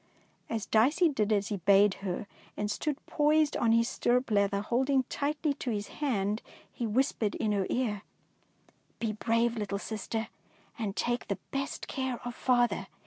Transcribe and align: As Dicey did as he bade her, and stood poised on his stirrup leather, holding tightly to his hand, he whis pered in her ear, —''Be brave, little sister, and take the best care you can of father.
As 0.49 0.65
Dicey 0.65 1.09
did 1.09 1.31
as 1.31 1.49
he 1.49 1.57
bade 1.57 1.93
her, 2.01 2.25
and 2.57 2.71
stood 2.71 2.97
poised 3.05 3.55
on 3.55 3.71
his 3.71 3.87
stirrup 3.87 4.31
leather, 4.31 4.59
holding 4.61 5.03
tightly 5.09 5.53
to 5.53 5.69
his 5.69 5.89
hand, 6.01 6.41
he 6.73 6.87
whis 6.87 7.13
pered 7.13 7.35
in 7.35 7.51
her 7.51 7.67
ear, 7.69 8.01
—''Be 8.99 9.11
brave, 9.13 9.57
little 9.57 9.77
sister, 9.77 10.29
and 10.75 10.95
take 10.95 11.27
the 11.27 11.37
best 11.51 11.87
care 11.87 12.13
you 12.13 12.17
can 12.17 12.29
of 12.29 12.33
father. 12.33 12.87